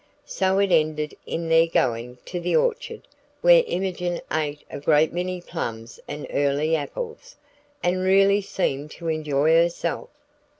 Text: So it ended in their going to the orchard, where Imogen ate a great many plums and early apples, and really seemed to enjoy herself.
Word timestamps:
So 0.25 0.57
it 0.57 0.71
ended 0.71 1.15
in 1.27 1.47
their 1.47 1.67
going 1.67 2.17
to 2.25 2.39
the 2.39 2.55
orchard, 2.55 3.07
where 3.41 3.63
Imogen 3.67 4.19
ate 4.33 4.63
a 4.71 4.79
great 4.79 5.13
many 5.13 5.39
plums 5.39 5.99
and 6.07 6.25
early 6.31 6.75
apples, 6.75 7.35
and 7.83 8.01
really 8.01 8.41
seemed 8.41 8.89
to 8.93 9.09
enjoy 9.09 9.53
herself. 9.53 10.09